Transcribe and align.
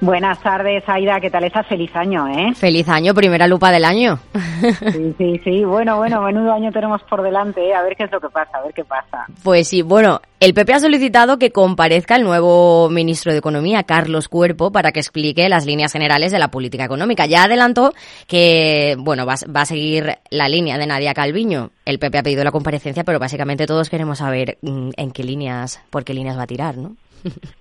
Buenas 0.00 0.38
tardes, 0.42 0.84
Aida. 0.86 1.20
¿Qué 1.20 1.30
tal 1.30 1.44
estás? 1.44 1.66
Feliz 1.66 1.90
año, 1.96 2.28
¿eh? 2.28 2.52
Feliz 2.54 2.86
año, 2.88 3.14
primera 3.14 3.46
lupa 3.46 3.70
del 3.70 3.84
año. 3.84 4.18
Sí, 4.60 5.14
sí, 5.16 5.40
sí. 5.42 5.64
Bueno, 5.64 5.96
bueno, 5.96 6.20
menudo 6.22 6.52
año 6.52 6.70
tenemos 6.70 7.02
por 7.04 7.22
delante, 7.22 7.66
¿eh? 7.66 7.74
A 7.74 7.82
ver 7.82 7.96
qué 7.96 8.04
es 8.04 8.12
lo 8.12 8.20
que 8.20 8.28
pasa, 8.28 8.58
a 8.58 8.62
ver 8.62 8.74
qué 8.74 8.84
pasa. 8.84 9.26
Pues 9.42 9.68
sí, 9.68 9.80
bueno, 9.82 10.20
el 10.38 10.52
PP 10.52 10.74
ha 10.74 10.80
solicitado 10.80 11.38
que 11.38 11.50
comparezca 11.50 12.16
el 12.16 12.24
nuevo 12.24 12.90
ministro 12.90 13.32
de 13.32 13.38
Economía, 13.38 13.84
Carlos 13.84 14.28
Cuerpo, 14.28 14.70
para 14.70 14.92
que 14.92 15.00
explique 15.00 15.48
las 15.48 15.64
líneas 15.64 15.92
generales 15.92 16.30
de 16.30 16.38
la 16.38 16.48
política 16.48 16.84
económica. 16.84 17.24
Ya 17.24 17.44
adelantó 17.44 17.94
que, 18.26 18.96
bueno, 18.98 19.24
va, 19.24 19.36
va 19.54 19.62
a 19.62 19.66
seguir 19.66 20.18
la 20.30 20.48
línea 20.48 20.76
de 20.76 20.86
Nadia 20.86 21.14
Calviño. 21.14 21.70
El 21.86 21.98
PP 21.98 22.18
ha 22.18 22.22
pedido 22.22 22.44
la 22.44 22.52
comparecencia, 22.52 23.04
pero 23.04 23.18
básicamente 23.18 23.66
todos 23.66 23.88
queremos 23.88 24.18
saber 24.18 24.58
mm, 24.60 24.90
en 24.96 25.10
qué 25.10 25.24
líneas, 25.24 25.80
por 25.88 26.04
qué 26.04 26.12
líneas 26.12 26.36
va 26.36 26.42
a 26.42 26.46
tirar, 26.46 26.76
¿no? 26.76 26.96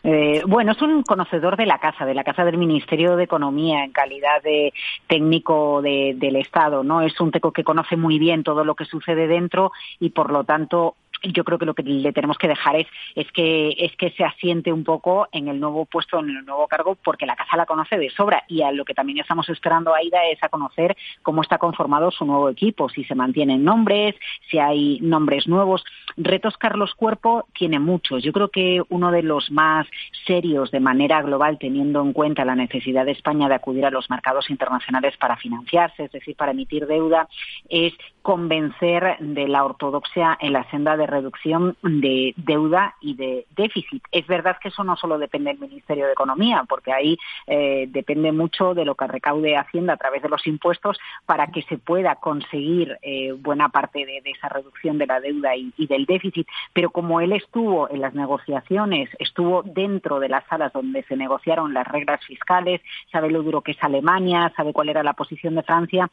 Eh, 0.03 0.43
bueno, 0.47 0.73
es 0.73 0.81
un 0.83 1.01
conocedor 1.01 1.57
de 1.57 1.65
la 1.65 1.79
casa, 1.79 2.05
de 2.05 2.13
la 2.13 2.23
casa 2.23 2.45
del 2.45 2.57
Ministerio 2.57 3.15
de 3.15 3.23
Economía 3.23 3.83
en 3.83 3.91
calidad 3.91 4.41
de 4.43 4.71
técnico 5.07 5.81
de, 5.81 6.13
del 6.15 6.35
Estado, 6.35 6.83
¿no? 6.83 7.01
Es 7.01 7.19
un 7.19 7.31
teco 7.31 7.51
que 7.51 7.63
conoce 7.63 7.97
muy 7.97 8.19
bien 8.19 8.43
todo 8.43 8.63
lo 8.63 8.75
que 8.75 8.85
sucede 8.85 9.27
dentro 9.27 9.71
y, 9.99 10.11
por 10.11 10.31
lo 10.31 10.43
tanto, 10.43 10.95
yo 11.23 11.43
creo 11.43 11.57
que 11.57 11.65
lo 11.65 11.73
que 11.73 11.83
le 11.83 12.13
tenemos 12.13 12.37
que 12.37 12.47
dejar 12.47 12.75
es, 12.75 12.87
es 13.15 13.31
que 13.31 13.75
es 13.77 13.95
que 13.95 14.11
se 14.11 14.23
asiente 14.23 14.71
un 14.71 14.83
poco 14.83 15.27
en 15.31 15.47
el 15.47 15.59
nuevo 15.59 15.85
puesto, 15.85 16.19
en 16.19 16.29
el 16.29 16.45
nuevo 16.45 16.67
cargo, 16.67 16.95
porque 17.03 17.25
la 17.25 17.35
casa 17.35 17.57
la 17.57 17.65
conoce 17.65 17.97
de 17.97 18.09
sobra 18.09 18.43
y 18.47 18.61
a 18.61 18.71
lo 18.71 18.85
que 18.85 18.93
también 18.93 19.19
estamos 19.19 19.49
esperando 19.49 19.93
Aida 19.93 20.25
es 20.31 20.41
a 20.43 20.49
conocer 20.49 20.95
cómo 21.21 21.41
está 21.41 21.57
conformado 21.57 22.11
su 22.11 22.25
nuevo 22.25 22.49
equipo, 22.49 22.89
si 22.89 23.03
se 23.03 23.15
mantienen 23.15 23.63
nombres, 23.63 24.15
si 24.49 24.59
hay 24.59 24.99
nombres 25.01 25.47
nuevos. 25.47 25.83
Retos 26.17 26.57
Carlos 26.57 26.93
Cuerpo 26.95 27.47
tiene 27.53 27.79
muchos. 27.79 28.23
Yo 28.23 28.31
creo 28.31 28.49
que 28.49 28.81
uno 28.89 29.11
de 29.11 29.23
los 29.23 29.51
más 29.51 29.87
serios 30.25 30.71
de 30.71 30.79
manera 30.79 31.21
global, 31.21 31.57
teniendo 31.59 32.01
en 32.01 32.13
cuenta 32.13 32.45
la 32.45 32.55
necesidad 32.55 33.05
de 33.05 33.11
España 33.11 33.49
de 33.49 33.55
acudir 33.55 33.85
a 33.85 33.91
los 33.91 34.09
mercados 34.09 34.49
internacionales 34.49 35.15
para 35.17 35.37
financiarse, 35.37 36.05
es 36.05 36.11
decir, 36.11 36.35
para 36.35 36.51
emitir 36.51 36.87
deuda, 36.87 37.27
es 37.69 37.93
convencer 38.21 39.17
de 39.19 39.47
la 39.47 39.63
ortodoxia 39.63 40.37
en 40.39 40.53
la 40.53 40.69
senda 40.71 40.97
de 40.97 41.04
reducción 41.05 41.77
de 41.81 42.33
deuda 42.37 42.95
y 43.01 43.15
de 43.15 43.45
déficit. 43.55 44.03
Es 44.11 44.27
verdad 44.27 44.57
que 44.61 44.69
eso 44.69 44.83
no 44.83 44.95
solo 44.95 45.17
depende 45.17 45.51
del 45.51 45.59
Ministerio 45.59 46.05
de 46.05 46.13
Economía, 46.13 46.65
porque 46.67 46.91
ahí 46.91 47.17
eh, 47.47 47.85
depende 47.89 48.31
mucho 48.31 48.73
de 48.73 48.85
lo 48.85 48.95
que 48.95 49.07
recaude 49.07 49.57
Hacienda 49.57 49.93
a 49.93 49.97
través 49.97 50.21
de 50.21 50.29
los 50.29 50.45
impuestos 50.47 50.97
para 51.25 51.47
que 51.47 51.61
se 51.63 51.77
pueda 51.77 52.15
conseguir 52.15 52.97
eh, 53.01 53.31
buena 53.33 53.69
parte 53.69 54.05
de, 54.05 54.21
esa 54.25 54.49
reducción 54.49 54.97
de 54.97 55.07
la 55.07 55.19
deuda 55.19 55.55
y, 55.55 55.73
y, 55.77 55.87
del 55.87 56.05
déficit. 56.05 56.47
Pero 56.73 56.89
como 56.89 57.21
él 57.21 57.31
estuvo 57.33 57.89
en 57.89 58.01
las 58.01 58.13
negociaciones, 58.13 59.09
estuvo 59.19 59.63
dentro 59.63 60.19
de 60.19 60.29
las 60.29 60.45
salas 60.47 60.73
donde 60.73 61.03
se 61.03 61.15
negociaron 61.15 61.73
las 61.73 61.87
reglas 61.87 62.23
fiscales, 62.25 62.81
sabe 63.11 63.29
lo 63.29 63.43
duro 63.43 63.61
que 63.61 63.71
es 63.71 63.83
Alemania, 63.83 64.51
sabe 64.55 64.73
cuál 64.73 64.89
era 64.89 65.03
la 65.03 65.13
posición 65.13 65.55
de 65.55 65.63
Francia, 65.63 66.09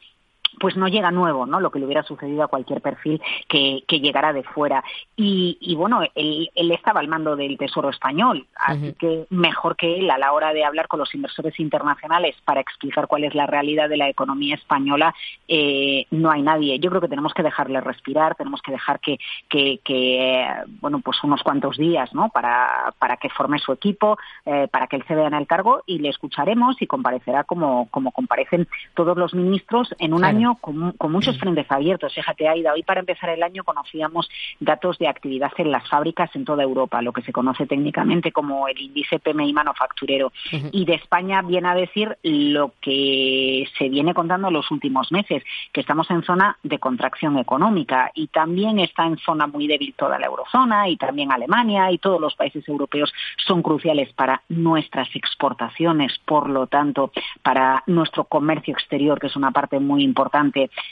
pues 0.59 0.75
no 0.75 0.87
llega 0.87 1.11
nuevo, 1.11 1.45
¿no? 1.45 1.59
Lo 1.59 1.71
que 1.71 1.79
le 1.79 1.85
hubiera 1.85 2.03
sucedido 2.03 2.43
a 2.43 2.47
cualquier 2.47 2.81
perfil 2.81 3.21
que, 3.47 3.83
que 3.87 3.99
llegara 3.99 4.33
de 4.33 4.43
fuera. 4.43 4.83
Y, 5.15 5.57
y 5.59 5.75
bueno, 5.75 6.01
él, 6.15 6.49
él, 6.55 6.71
estaba 6.71 6.99
al 6.99 7.07
mando 7.07 7.35
del 7.35 7.57
Tesoro 7.57 7.89
español, 7.89 8.45
así 8.55 8.87
uh 8.87 8.91
-huh. 8.91 8.97
que 8.97 9.25
mejor 9.29 9.75
que 9.75 9.99
él 9.99 10.09
a 10.09 10.17
la 10.17 10.33
hora 10.33 10.53
de 10.53 10.65
hablar 10.65 10.87
con 10.87 10.99
los 10.99 11.13
inversores 11.13 11.59
internacionales 11.59 12.35
para 12.45 12.61
explicar 12.61 13.07
cuál 13.07 13.23
es 13.23 13.35
la 13.35 13.45
realidad 13.45 13.89
de 13.89 13.97
la 13.97 14.09
economía 14.09 14.55
española, 14.55 15.13
eh, 15.47 16.05
no 16.11 16.31
hay 16.31 16.41
nadie. 16.41 16.79
Yo 16.79 16.89
creo 16.89 17.01
que 17.01 17.07
tenemos 17.07 17.33
que 17.33 17.43
dejarle 17.43 17.81
respirar, 17.81 18.35
tenemos 18.35 18.61
que 18.61 18.71
dejar 18.71 18.99
que, 18.99 19.17
que, 19.49 19.79
que 19.83 20.47
bueno, 20.81 20.99
pues 20.99 21.23
unos 21.23 21.43
cuantos 21.43 21.77
días, 21.77 22.13
¿no? 22.13 22.29
Para, 22.29 22.93
para 22.99 23.17
que 23.17 23.29
forme 23.29 23.59
su 23.59 23.71
equipo, 23.71 24.17
eh, 24.45 24.67
para 24.71 24.87
que 24.87 24.97
él 24.97 25.03
se 25.07 25.15
vea 25.15 25.27
en 25.27 25.33
el 25.33 25.47
cargo 25.47 25.83
y 25.85 25.99
le 25.99 26.09
escucharemos 26.09 26.81
y 26.81 26.87
comparecerá 26.87 27.43
como, 27.43 27.87
como 27.89 28.11
comparecen 28.11 28.67
todos 28.93 29.17
los 29.17 29.33
ministros 29.33 29.93
en 29.99 30.13
un 30.13 30.19
claro. 30.19 30.37
año 30.37 30.42
con, 30.59 30.91
con, 30.93 31.11
muchos 31.11 31.37
frentes 31.37 31.65
abiertos. 31.69 32.13
Fíjate, 32.13 32.47
Aida, 32.47 32.73
hoy 32.73 32.83
para 32.83 32.99
empezar 32.99 33.29
el 33.29 33.43
año 33.43 33.63
conocíamos 33.63 34.29
datos 34.59 34.97
de 34.97 35.07
actividad 35.07 35.51
en 35.57 35.71
las 35.71 35.87
fábricas 35.89 36.29
en 36.35 36.45
toda 36.45 36.63
Europa, 36.63 37.01
lo 37.01 37.13
que 37.13 37.21
se 37.21 37.31
conoce 37.31 37.65
técnicamente 37.65 38.31
como 38.31 38.67
el 38.67 38.79
índice 38.79 39.19
PMI 39.19 39.53
manufacturero. 39.53 40.27
Uh 40.27 40.57
-huh. 40.57 40.69
Y 40.71 40.85
de 40.85 40.95
España 40.95 41.41
viene 41.41 41.69
a 41.69 41.75
decir 41.75 42.17
lo 42.23 42.73
que 42.81 43.65
se 43.77 43.89
viene 43.89 44.13
contando 44.13 44.47
en 44.47 44.53
los 44.53 44.69
últimos 44.71 45.11
meses, 45.11 45.43
que 45.71 45.81
estamos 45.81 46.09
en 46.11 46.23
zona 46.23 46.57
de 46.63 46.79
contracción 46.79 47.37
económica 47.37 48.11
y 48.13 48.27
también 48.27 48.79
está 48.79 49.05
en 49.05 49.17
zona 49.17 49.47
muy 49.47 49.67
débil 49.67 49.93
toda 49.97 50.19
la 50.19 50.27
eurozona 50.27 50.89
y 50.89 50.97
también 50.97 51.31
Alemania 51.31 51.91
y 51.91 51.97
todos 51.97 52.19
los 52.19 52.35
países 52.35 52.67
europeos 52.67 53.13
son 53.45 53.61
cruciales 53.61 54.11
para 54.13 54.41
nuestras 54.49 55.07
exportaciones, 55.15 56.19
por 56.25 56.49
lo 56.49 56.67
tanto, 56.67 57.11
para 57.41 57.83
nuestro 57.87 58.25
comercio 58.25 58.73
exterior, 58.73 59.19
que 59.19 59.27
es 59.27 59.35
una 59.35 59.51
parte 59.51 59.79
muy 59.79 60.03
importante 60.03 60.32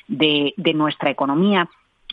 de, 0.07 0.53
de 0.55 0.73
nuestra 0.73 1.09
economía 1.09 1.69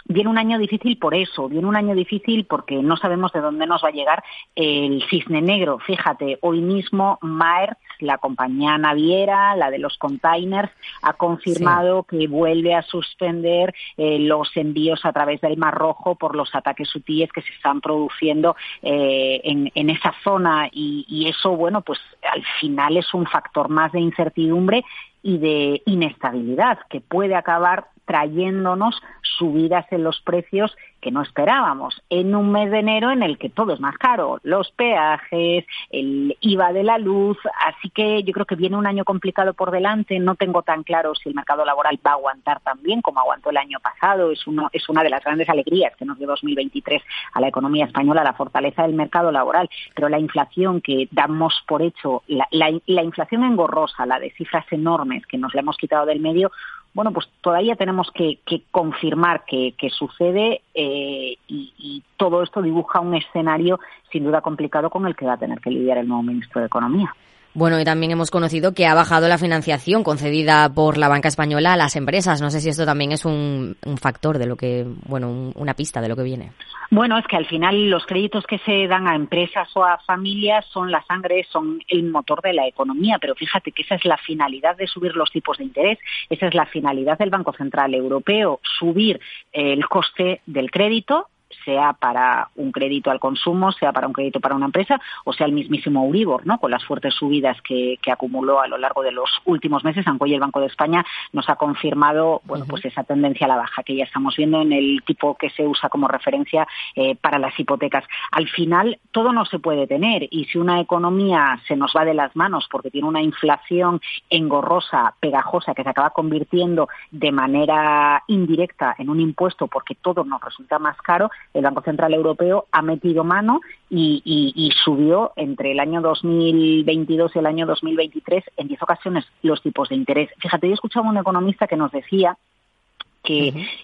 viene 0.09 0.31
un 0.31 0.39
año 0.39 0.59
difícil 0.59 0.99
por 0.99 1.15
eso, 1.15 1.49
viene 1.49 1.67
un 1.67 1.77
año 1.77 1.95
difícil 1.95 2.47
porque 2.47 2.77
no 2.77 2.97
sabemos 2.97 3.33
de 3.33 3.41
dónde 3.41 3.67
nos 3.67 3.85
va 3.85 3.89
a 3.89 3.93
llegar 3.93 4.25
el 4.57 5.05
cisne 5.09 5.43
negro. 5.43 5.79
Fíjate, 5.79 6.39
hoy 6.41 6.61
mismo 6.61 7.19
Maersk, 7.21 7.79
la 8.01 8.19
compañía 8.19 8.79
naviera, 8.79 9.55
la 9.55 9.71
de 9.71 9.79
los 9.79 9.99
containers, 9.99 10.71
ha 11.03 11.13
confirmado 11.13 12.07
sí. 12.09 12.19
que 12.19 12.29
vuelve 12.29 12.75
a 12.75 12.83
suspender 12.83 13.75
eh, 13.97 14.19
los 14.19 14.57
envíos 14.57 15.05
a 15.05 15.13
través 15.13 15.41
del 15.43 15.59
Mar 15.59 15.75
Rojo 15.75 16.15
por 16.15 16.35
los 16.35 16.55
ataques 16.55 16.95
hutíes 16.95 17.31
que 17.31 17.43
se 17.43 17.53
están 17.53 17.81
produciendo 17.81 18.57
eh, 18.83 19.41
en, 19.45 19.71
en, 19.75 19.91
esa 19.91 20.15
zona 20.25 20.69
y, 20.73 21.05
y 21.09 21.29
eso, 21.29 21.55
bueno, 21.55 21.83
pues 21.83 21.99
al 22.33 22.43
final 22.61 22.97
es 22.97 23.13
un 23.13 23.27
factor 23.27 23.69
más 23.69 23.93
de 23.93 24.01
incertidumbre 24.01 24.85
y 25.23 25.39
de 25.39 25.83
inestabilidad 25.87 26.79
que 26.89 27.01
puede 27.01 27.35
acabar 27.35 27.89
trayéndonos 28.09 29.01
subidas 29.23 29.87
en 29.93 30.03
los 30.03 30.21
precios 30.23 30.75
que 31.01 31.13
no 31.13 31.23
esperábamos 31.23 32.03
en 32.11 32.35
un 32.35 32.51
mes 32.51 32.71
de 32.71 32.81
enero 32.81 33.13
en 33.13 33.23
el 33.23 33.39
que 33.39 33.51
todo 33.51 33.73
es 33.73 33.81
más 33.81 33.97
caro, 33.99 34.41
los 34.43 34.71
peajes, 34.73 35.65
el 35.91 36.37
IVA 36.41 36.73
de 36.73 36.83
la 36.83 36.99
luz, 36.99 37.39
así 37.67 37.91
que 37.91 38.25
yo 38.25 38.33
creo 38.33 38.47
que 38.47 38.57
viene 38.57 38.77
un 38.77 38.87
año 38.87 39.05
complicado 39.05 39.55
por 39.55 39.71
delante, 39.71 40.19
no 40.19 40.35
tengo 40.35 40.63
tan 40.63 40.83
claro 40.83 41.15
si 41.15 41.29
el 41.29 41.35
mercado 41.35 41.65
laboral 41.65 42.01
va 42.05 42.13
a 42.13 42.15
aguantar 42.15 42.61
tan 42.61 42.83
bien 42.83 43.01
como 43.01 43.21
aguantó 43.21 43.51
el 43.51 43.59
año 43.59 43.79
pasado, 43.81 44.33
es, 44.33 44.45
uno, 44.47 44.71
es 44.73 44.89
una 44.89 45.05
de 45.05 45.11
las 45.11 45.23
grandes 45.23 45.49
alegrías 45.49 45.95
que 45.97 46.05
nos 46.05 46.19
dio 46.19 46.27
2023 46.27 47.03
a 47.35 47.41
la 47.41 47.49
economía 47.49 47.85
española, 47.85 48.25
la 48.25 48.33
fortaleza 48.33 48.83
del 48.83 48.95
mercado 48.95 49.31
laboral, 49.31 49.69
pero 49.95 50.09
la 50.09 50.19
inflación 50.19 50.81
que 50.81 51.09
damos 51.13 51.63
por 51.69 51.83
hecho, 51.83 52.23
la, 52.27 52.49
la, 52.51 52.73
la 52.87 53.03
inflación 53.05 53.45
engorrosa, 53.45 54.07
la 54.07 54.19
de 54.19 54.31
cifras 54.31 54.65
enormes 54.73 55.27
que 55.27 55.39
nos 55.39 55.55
la 55.55 55.61
hemos 55.61 55.77
quitado 55.77 56.07
del 56.07 56.21
medio, 56.21 56.51
bueno, 56.99 57.13
pues 57.13 57.29
todavía 57.43 57.77
tenemos 57.77 58.11
que, 58.13 58.41
que 58.45 58.63
confirmar 58.73 59.45
que, 59.45 59.73
que 59.79 59.89
sucede 59.89 60.63
eh, 60.75 61.37
y, 61.47 62.03
todo 62.17 62.43
esto 62.43 62.61
dibuja 62.61 62.99
un 62.99 63.15
escenario 63.15 63.79
sin 64.11 64.25
duda 64.25 64.41
complicado 64.41 64.91
con 64.91 65.07
el 65.07 65.15
que 65.15 65.25
va 65.25 65.35
a 65.35 65.39
tener 65.39 65.61
que 65.61 65.71
lidiar 65.71 65.99
el 65.99 66.09
nuevo 66.09 66.25
ministro 66.25 66.61
de 66.61 66.67
Economía. 66.67 67.15
Bueno, 67.55 67.79
y 67.79 67.85
también 67.85 68.11
hemos 68.11 68.33
conocido 68.33 68.75
que 68.75 68.89
ha 68.89 68.95
bajado 68.95 69.29
la 69.29 69.39
financiación 69.39 70.03
concedida 70.03 70.69
por 70.69 70.99
la 70.99 71.07
banca 71.07 71.29
española 71.29 71.75
a 71.75 71.77
las 71.77 71.95
empresas. 71.95 72.41
No 72.41 72.51
sé 72.51 72.61
si 72.61 72.69
esto 72.69 72.85
también 72.85 73.13
es 73.13 73.25
un, 73.25 73.77
un 73.87 73.97
factor 73.99 74.39
de 74.39 74.47
lo 74.47 74.57
que, 74.57 74.85
bueno, 75.07 75.31
un, 75.31 75.53
una 75.55 75.75
pista 75.75 76.01
de 76.01 76.09
lo 76.09 76.17
que 76.17 76.25
viene. 76.25 76.51
Bueno, 76.91 77.19
es 77.19 77.27
que 77.27 77.37
al 77.37 77.47
final 77.47 77.91
los 77.91 78.07
créditos 78.07 78.47
que 78.47 78.59
se 78.61 78.87
dan 78.89 79.07
a 79.07 79.15
empresas 79.15 79.69
o 79.77 79.85
a 79.85 79.99
familias 79.99 80.65
son 80.73 80.91
la 80.91 81.05
sangre, 81.05 81.47
son 81.51 81.83
el 81.87 82.05
motor 82.05 82.41
de 82.41 82.55
la 82.55 82.67
economía, 82.67 83.19
pero 83.21 83.35
fíjate 83.35 83.73
que 83.73 83.83
esa 83.83 83.97
es 83.97 84.07
la 84.07 84.17
finalidad 84.17 84.75
de 84.75 84.87
subir 84.87 85.15
los 85.15 85.31
tipos 85.31 85.59
de 85.59 85.65
interés, 85.65 85.99
esa 86.31 86.47
es 86.47 86.55
la 86.55 86.65
finalidad 86.65 87.19
del 87.19 87.29
Banco 87.29 87.53
Central 87.53 87.95
Europeo, 87.95 88.61
subir 88.63 89.21
el 89.53 89.87
coste 89.87 90.41
del 90.47 90.71
crédito 90.71 91.29
sea 91.65 91.93
para 91.93 92.49
un 92.57 92.73
crédito 92.73 93.11
al 93.11 93.21
consumo, 93.21 93.73
sea 93.73 93.93
para 93.93 94.07
un 94.07 94.13
crédito 94.13 94.41
para 94.41 94.55
una 94.55 94.67
empresa, 94.67 95.01
o 95.25 95.33
sea 95.33 95.47
el 95.47 95.53
mismísimo 95.53 96.05
Euribor, 96.05 96.47
¿no? 96.47 96.59
Con 96.59 96.71
las 96.71 96.85
fuertes 96.85 97.15
subidas 97.15 97.61
que, 97.63 97.99
que 98.03 98.13
acumuló 98.13 98.61
a 98.61 98.69
lo 98.69 98.79
largo 98.79 99.03
de 99.03 99.13
los 99.13 99.31
últimos 99.45 99.85
meses, 99.85 100.07
aunque 100.07 100.25
hoy 100.25 100.35
el 100.35 100.41
Banco 100.41 100.61
de 100.61 100.67
España 100.67 101.05
nos 101.33 101.49
ha 101.49 101.57
confirmado, 101.57 102.43
bueno, 102.45 102.65
pues 102.67 102.85
esa 102.85 103.05
tendencia 103.05 103.47
a 103.47 103.49
la 103.49 103.57
baja 103.57 103.83
que 103.83 103.97
ya 103.97 104.05
estamos 104.05 104.37
viendo 104.37 104.61
en 104.61 104.73
el 104.73 105.03
tipo 105.05 105.37
que 105.37 105.51
se 105.51 105.67
usa 105.67 105.89
como 105.89 106.09
referencia 106.09 106.67
eh, 106.95 107.17
para 107.17 107.39
las 107.39 107.59
hipotecas. 107.59 108.05
Al 108.31 108.49
final, 108.49 108.99
todo 109.13 109.33
no 109.33 109.45
se 109.45 109.59
puede 109.59 109.87
tener, 109.87 110.29
y 110.31 110.45
si 110.47 110.59
una 110.59 110.81
economía 110.81 111.61
se 111.67 111.77
nos 111.77 111.93
va 111.97 112.05
de 112.05 112.15
las 112.15 112.35
manos 112.37 112.69
porque 112.71 112.91
tiene 112.91 113.09
una 113.09 113.23
inflación 113.23 114.01
engorrosa, 114.31 115.15
pegajosa, 115.21 115.75
que 115.75 115.83
se 115.83 115.89
acaba 115.89 116.11
convirtiendo 116.11 116.89
de 117.11 117.33
manera 117.33 118.23
indirecta 118.27 118.95
en 118.99 119.11
un 119.11 119.21
impuesto 119.21 119.67
porque 119.67 119.95
todo 119.95 120.25
nos 120.25 120.41
resulta 120.41 120.79
más 120.79 120.97
caro, 121.03 121.31
el 121.55 121.63
Banco 121.63 121.83
Central 121.83 122.15
Europeo 122.15 122.67
ha 122.73 122.83
metido 122.83 123.25
mano 123.25 123.61
y, 123.91 124.23
y, 124.25 124.71
subió 124.85 125.33
entre 125.37 125.73
el 125.73 125.81
año 125.81 126.01
2022 126.01 127.35
y 127.35 127.39
el 127.39 127.47
año 127.47 127.67
2023 127.67 128.45
en 128.57 128.69
10 128.69 128.83
ocasiones 128.83 129.25
los 129.43 129.63
tipos 129.63 129.89
de 129.89 129.97
interés. 129.97 130.31
Fíjate, 130.39 130.69
yo 130.69 130.75
escuchaba 130.75 131.07
a 131.07 131.11
un 131.11 131.19
economista 131.19 131.67
que 131.67 131.77
nos 131.77 131.91
decía 131.91 132.37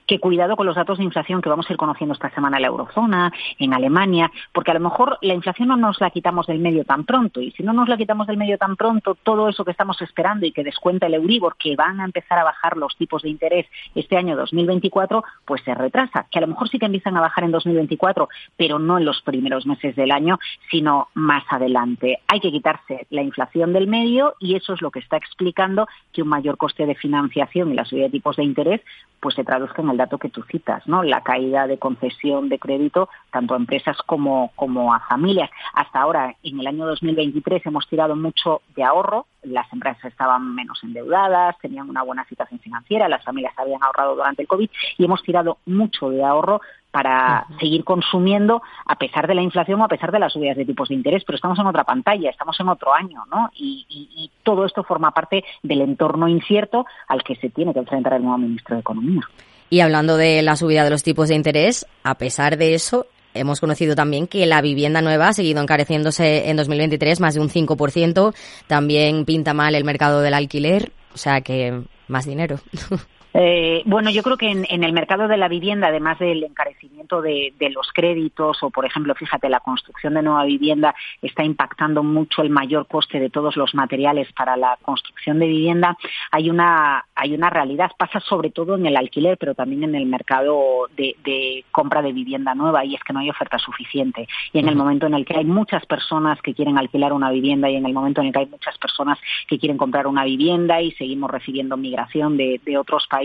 que, 0.07 0.21
cuidado 0.21 0.57
con 0.57 0.67
los 0.67 0.77
datos 0.77 0.99
de 0.99 1.05
inflación 1.05 1.43
que 1.43 1.51
vamos 1.51 1.69
a 1.69 1.73
ir 1.73 1.77
conociendo 1.77 2.15
esta 2.15 2.31
semana 2.31 2.57
en 2.57 2.63
la 2.63 2.69
eurozona, 2.69 3.33
en 3.59 3.75
Alemania, 3.75 4.31
porque 4.53 4.71
a 4.71 4.75
lo 4.75 4.81
mejor 4.81 5.19
la 5.21 5.35
inflación 5.35 5.69
no 5.69 5.77
nos 5.77 6.01
la 6.01 6.11
quitamos 6.11 6.47
del 6.47 6.61
medio 6.61 6.85
tan 6.85 7.05
pronto 7.05 7.41
y 7.41 7.51
si 7.51 7.63
no 7.63 7.73
nos 7.73 7.89
la 7.89 7.97
quitamos 7.97 8.27
del 8.27 8.39
medio 8.39 8.57
tan 8.57 8.77
pronto, 8.77 9.17
todo 9.23 9.49
eso 9.49 9.65
que 9.65 9.73
estamos 9.73 10.01
esperando 10.01 10.47
y 10.47 10.53
que 10.53 10.65
descuenta 10.65 11.07
el 11.07 11.15
Euribor, 11.15 11.57
que 11.59 11.77
van 11.77 12.01
a 12.01 12.05
empezar 12.05 12.39
a 12.39 12.45
bajar 12.45 12.77
los 12.77 12.97
tipos 12.97 13.23
de 13.23 13.29
interés 13.29 13.67
este 13.95 14.17
año 14.17 14.37
2024, 14.37 15.25
pues 15.45 15.63
se 15.63 15.75
retrasa, 15.75 16.27
que 16.31 16.39
a 16.39 16.43
lo 16.43 16.49
mejor 16.49 16.69
sí 16.71 16.79
que 16.79 16.87
empiezan 16.87 17.17
a 17.17 17.21
bajar 17.21 17.45
en 17.45 17.51
2024, 17.51 18.29
pero 18.57 18.79
no 18.79 18.99
en 18.99 19.05
los 19.05 19.21
primeros 19.23 19.67
meses 19.67 19.95
del 19.97 20.11
año, 20.11 20.39
sino 20.71 21.09
más 21.15 21.45
adelante. 21.51 22.21
Hay 22.29 22.41
que 22.41 22.51
quitarse 22.51 23.07
la 23.11 23.23
inflación 23.23 23.73
del 23.73 23.89
medio 23.89 24.35
y 24.41 24.55
eso 24.55 24.73
es 24.73 24.81
lo 24.81 24.91
que 24.91 25.01
está 25.01 25.17
explicando 25.17 25.87
que 26.13 26.23
un 26.23 26.29
mayor 26.29 26.57
coste 26.57 26.87
de 26.87 26.95
financiación 26.95 27.73
y 27.73 27.75
la 27.75 27.85
subida 27.85 28.05
de 28.05 28.11
tipos 28.11 28.37
de 28.37 28.45
interés 28.45 28.81
pues 29.25 29.34
se 29.35 29.45
traduzca 29.45 29.83
en 29.83 29.91
el 29.91 29.97
dato 29.97 30.19
que 30.19 30.31
tú 30.31 30.43
citas, 30.43 30.87
¿no? 30.87 31.03
La 31.03 31.23
caída 31.23 31.67
de 31.67 31.79
concesión 31.79 32.49
de 32.49 32.59
crédito 32.59 33.09
tanto 33.31 33.55
a 33.55 33.57
empresas 33.57 33.97
como, 34.07 34.53
como 34.57 34.95
a 34.95 35.01
familias. 35.01 35.51
Hasta 35.75 36.01
ahora, 36.01 36.35
en 36.43 36.61
el 36.61 36.67
año 36.67 36.87
2023, 36.87 37.67
hemos 37.67 37.87
tirado 37.89 38.17
mucho 38.17 38.63
de 38.75 38.85
ahorro. 38.85 39.27
Las 39.43 39.71
empresas 39.73 40.05
estaban 40.05 40.55
menos 40.55 40.83
endeudadas, 40.83 41.59
tenían 41.59 41.91
una 41.91 42.03
buena 42.03 42.25
situación 42.27 42.61
financiera, 42.61 43.09
las 43.09 43.25
familias 43.25 43.55
habían 43.57 43.83
ahorrado 43.83 44.15
durante 44.15 44.43
el 44.43 44.49
COVID 44.49 44.71
y 44.99 45.05
hemos 45.05 45.23
tirado 45.23 45.59
mucho 45.67 46.11
de 46.11 46.25
ahorro 46.25 46.61
para 46.95 47.49
seguir 47.59 47.83
consumiendo 47.83 48.63
a 48.87 48.95
pesar 48.95 49.27
de 49.27 49.35
la 49.35 49.43
inflación 49.43 49.81
o 49.81 49.85
a 49.85 49.89
pesar 49.89 50.13
de 50.13 50.21
las 50.21 50.33
subidas 50.33 50.57
de 50.57 50.65
tipos 50.65 50.91
de 50.91 50.95
interés. 50.95 51.25
Pero 51.27 51.35
estamos 51.35 51.59
en 51.59 51.67
otra 51.67 51.83
pantalla, 51.83 52.31
estamos 52.31 52.59
en 52.61 52.69
otro 52.69 52.95
año, 52.95 53.25
¿no? 53.29 53.51
Y, 53.57 53.85
y 53.89 54.31
todo 54.45 54.65
esto 54.65 54.85
forma 54.85 55.11
parte 55.11 55.43
del 55.65 55.81
entorno 55.81 56.29
incierto 56.29 56.87
al 57.09 57.25
que 57.25 57.35
se 57.35 57.51
tiene 57.51 57.73
que 57.73 57.81
enfrentar 57.81 58.13
el 58.13 58.23
nuevo 58.23 58.39
ministro 58.39 58.77
de 58.77 58.81
Economía. 58.83 59.23
Y 59.71 59.81
hablando 59.81 60.17
de 60.17 60.41
la 60.43 60.55
subida 60.55 60.85
de 60.85 60.91
los 60.91 61.03
tipos 61.03 61.31
de 61.31 61.35
interés, 61.35 61.85
a 62.05 62.15
pesar 62.15 62.57
de 62.59 62.75
eso, 62.75 63.07
hemos 63.35 63.59
conocido 63.59 63.97
también 63.97 64.29
que 64.29 64.47
la 64.47 64.63
vivienda 64.63 65.03
nueva 65.03 65.27
ha 65.27 65.33
seguido 65.33 65.61
encareciéndose 65.61 66.49
en 66.49 66.57
2023 66.57 67.19
más 67.19 67.35
de 67.35 67.41
un 67.41 67.49
5%. 67.49 68.33
También 68.69 69.25
pinta 69.25 69.53
mal 69.53 69.75
el 69.75 69.83
mercado 69.83 70.21
del 70.21 70.35
alquiler, 70.35 70.93
o 71.13 71.19
sea 71.19 71.41
que 71.41 71.83
más 72.07 72.25
dinero. 72.25 72.61
Eh, 73.37 73.83
bueno, 73.85 74.11
yo 74.11 74.23
creo 74.23 74.37
que 74.37 74.49
en, 74.49 74.85
el 74.85 74.93
mercado 74.93 75.27
de 75.27 75.37
la 75.37 75.49
vivienda, 75.49 75.89
además 75.89 76.21
del 76.21 76.45
encarecimiento 76.45 77.21
de, 77.21 77.53
los 77.75 77.91
créditos 77.93 78.63
o, 78.63 78.71
por 78.71 78.87
ejemplo, 78.87 79.13
fíjate, 79.17 79.49
la 79.49 79.59
construcción 79.59 80.15
de 80.15 80.23
nueva 80.23 80.45
vivienda 80.45 80.95
está 81.21 81.43
impactando 81.43 82.05
mucho 82.05 82.43
el 82.43 82.51
mayor 82.51 82.87
coste 82.87 83.19
de 83.19 83.31
todos 83.31 83.57
los 83.57 83.75
materiales 83.75 84.33
para 84.35 84.57
la 84.57 84.79
construcción 84.83 85.41
de 85.41 85.49
vivienda. 85.49 85.97
Hay 86.31 86.49
una 86.49 87.07
hay 87.17 87.35
una 87.35 87.51
realidad 87.51 87.91
pasa 87.99 88.21
sobre 88.21 88.51
todo 88.51 88.77
en 88.77 88.87
el 88.87 88.97
alquiler, 88.97 89.37
pero 89.37 89.55
también 89.55 89.83
en 89.83 89.97
el 89.97 90.07
mercado 90.07 90.89
de, 90.97 91.17
de 91.25 91.65
compra 91.73 92.03
de 92.03 92.13
vivienda 92.13 92.55
nueva 92.55 92.85
y 92.85 92.95
es 92.95 93.03
que 93.03 93.13
no 93.13 93.19
hay 93.19 93.31
oferta 93.31 93.59
suficiente. 93.59 94.29
Y 94.53 94.61
en 94.61 94.69
el 94.69 94.77
momento 94.77 95.07
en 95.07 95.15
el 95.15 95.25
que 95.25 95.37
hay 95.37 95.45
muchas 95.45 95.85
personas 95.87 96.41
que 96.41 96.55
quieren 96.55 96.79
alquilar 96.79 97.13
una 97.13 97.31
vivienda 97.31 97.69
y 97.69 97.77
en 97.77 97.87
el 97.87 97.93
momento 97.93 98.21
en 98.21 98.29
el 98.29 98.33
que 98.33 98.41
hay 98.41 98.47
muchas 98.47 98.79
personas 98.79 99.19
que 99.49 99.59
quieren 99.59 99.77
comprar 99.77 100.07
una 100.07 100.25
vivienda 100.25 100.81
y 100.81 100.93
seguimos 100.93 101.31
recibiendo 101.31 101.77
migración 101.77 102.37
de, 102.37 102.61
de 102.65 102.79
otros 102.79 103.07
países 103.09 103.24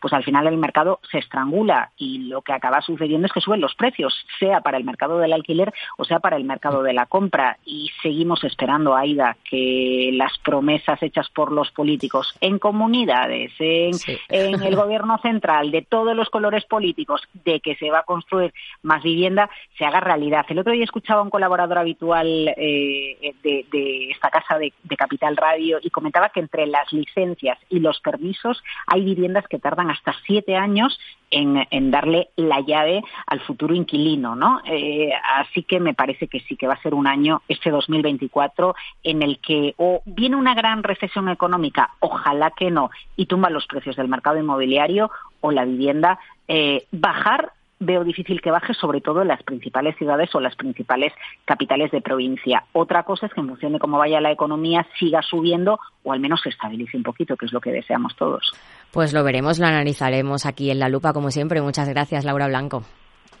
pues 0.00 0.12
al 0.12 0.24
final 0.24 0.46
el 0.46 0.56
mercado 0.56 1.00
se 1.10 1.18
estrangula 1.18 1.90
y 1.96 2.18
lo 2.18 2.42
que 2.42 2.52
acaba 2.52 2.80
sucediendo 2.80 3.26
es 3.26 3.32
que 3.32 3.40
suben 3.40 3.60
los 3.60 3.74
precios, 3.74 4.26
sea 4.38 4.60
para 4.60 4.78
el 4.78 4.84
mercado 4.84 5.18
del 5.18 5.32
alquiler 5.32 5.72
o 5.96 6.04
sea 6.04 6.20
para 6.20 6.36
el 6.36 6.44
mercado 6.44 6.82
de 6.82 6.92
la 6.92 7.06
compra. 7.06 7.58
Y 7.64 7.90
seguimos 8.02 8.44
esperando, 8.44 8.96
Aida, 8.96 9.36
que 9.48 10.10
las 10.12 10.36
promesas 10.38 11.02
hechas 11.02 11.28
por 11.30 11.52
los 11.52 11.70
políticos 11.70 12.34
en 12.40 12.58
comunidades, 12.58 13.52
en, 13.58 13.92
en 14.28 14.62
el 14.62 14.76
gobierno 14.76 15.18
central, 15.18 15.70
de 15.70 15.82
todos 15.82 16.16
los 16.16 16.30
colores 16.30 16.64
políticos, 16.64 17.22
de 17.44 17.60
que 17.60 17.76
se 17.76 17.90
va 17.90 18.00
a 18.00 18.04
construir 18.04 18.52
más 18.82 19.02
vivienda, 19.02 19.50
se 19.78 19.84
haga 19.84 20.00
realidad. 20.00 20.46
El 20.48 20.58
otro 20.58 20.72
día 20.72 20.84
escuchaba 20.84 21.20
a 21.20 21.24
un 21.24 21.30
colaborador 21.30 21.78
habitual 21.78 22.54
eh, 22.56 23.34
de, 23.42 24.10
esta 24.10 24.30
casa 24.30 24.58
de 24.58 24.72
Capital 24.96 25.36
Radio 25.36 25.78
y 25.82 25.90
comentaba 25.90 26.30
que 26.30 26.40
entre 26.40 26.66
las 26.66 26.92
licencias 26.92 27.58
y 27.68 27.80
los 27.80 28.00
permisos 28.00 28.62
hay 28.86 29.04
viviendas 29.04 29.35
que 29.48 29.58
tardan 29.58 29.90
hasta 29.90 30.14
siete 30.26 30.56
años 30.56 30.98
en, 31.30 31.90
darle 31.90 32.28
la 32.36 32.60
llave 32.60 33.02
al 33.26 33.40
futuro 33.40 33.74
inquilino, 33.74 34.36
¿no? 34.36 34.60
Eh, 34.64 35.10
así 35.38 35.62
que 35.62 35.80
me 35.80 35.94
parece 35.94 36.28
que 36.28 36.40
sí 36.40 36.56
que 36.56 36.66
va 36.66 36.74
a 36.74 36.82
ser 36.82 36.94
un 36.94 37.06
año, 37.06 37.42
este 37.48 37.70
2024, 37.70 38.74
en 39.02 39.22
el 39.22 39.38
que 39.40 39.74
o 39.76 40.02
viene 40.04 40.36
una 40.36 40.54
gran 40.54 40.82
recesión 40.82 41.28
económica, 41.28 41.90
ojalá 42.00 42.52
que 42.52 42.70
no, 42.70 42.90
y 43.16 43.26
tumba 43.26 43.50
los 43.50 43.66
precios 43.66 43.96
del 43.96 44.08
mercado 44.08 44.38
inmobiliario 44.38 45.10
o 45.40 45.50
la 45.50 45.64
vivienda, 45.64 46.18
eh, 46.48 46.86
bajar 46.92 47.52
veo 47.78 48.04
difícil 48.04 48.40
que 48.40 48.50
baje, 48.50 48.74
sobre 48.74 49.00
todo 49.00 49.22
en 49.22 49.28
las 49.28 49.42
principales 49.42 49.96
ciudades 49.96 50.34
o 50.34 50.40
las 50.40 50.56
principales 50.56 51.12
capitales 51.44 51.90
de 51.90 52.00
provincia. 52.00 52.64
Otra 52.72 53.02
cosa 53.02 53.26
es 53.26 53.34
que 53.34 53.40
en 53.40 53.48
función 53.48 53.72
de 53.72 53.78
cómo 53.78 53.98
vaya 53.98 54.20
la 54.20 54.32
economía 54.32 54.86
siga 54.98 55.22
subiendo 55.22 55.78
o 56.02 56.12
al 56.12 56.20
menos 56.20 56.40
se 56.42 56.50
estabilice 56.50 56.96
un 56.96 57.02
poquito, 57.02 57.36
que 57.36 57.46
es 57.46 57.52
lo 57.52 57.60
que 57.60 57.72
deseamos 57.72 58.16
todos. 58.16 58.52
Pues 58.92 59.12
lo 59.12 59.24
veremos, 59.24 59.58
lo 59.58 59.66
analizaremos 59.66 60.46
aquí 60.46 60.70
en 60.70 60.78
la 60.78 60.88
lupa 60.88 61.12
como 61.12 61.30
siempre. 61.30 61.60
Muchas 61.60 61.88
gracias, 61.88 62.24
Laura 62.24 62.48
Blanco. 62.48 62.82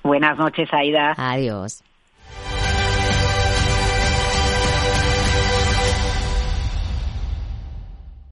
Buenas 0.02 0.38
noches, 0.38 0.68
Aida. 0.72 1.14
Adiós. 1.16 1.82